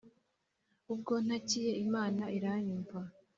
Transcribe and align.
ubwo 0.93 1.13
ntakiye 1.25 1.71
imana 1.85 2.23
iranyumva 2.37 2.99